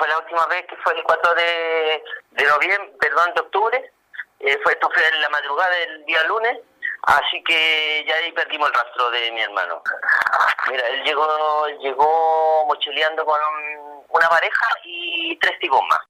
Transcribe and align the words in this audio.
fue 0.00 0.08
la 0.08 0.18
última 0.18 0.46
vez 0.46 0.64
que 0.66 0.76
fue 0.76 0.94
el 0.94 1.02
4 1.04 1.34
de, 1.34 2.02
de 2.30 2.44
noviembre, 2.46 2.92
perdón, 2.98 3.32
de 3.34 3.40
octubre. 3.42 3.92
Eh, 4.40 4.58
fue, 4.62 4.72
esto 4.72 4.90
fue 4.94 5.06
en 5.06 5.20
la 5.20 5.28
madrugada 5.28 5.70
del 5.76 6.04
día 6.06 6.24
lunes, 6.24 6.58
así 7.02 7.44
que 7.44 8.02
ya 8.08 8.14
ahí 8.16 8.32
perdimos 8.32 8.68
el 8.68 8.74
rastro 8.74 9.10
de 9.10 9.30
mi 9.32 9.42
hermano. 9.42 9.82
Mira, 10.70 10.88
él 10.88 11.02
llegó, 11.04 11.68
llegó 11.80 12.64
mochileando 12.66 13.24
con 13.26 13.38
un- 13.38 14.04
una 14.08 14.28
pareja 14.30 14.66
y 14.84 15.36
tres 15.38 15.58
tipos 15.60 15.80
más. 15.90 16.00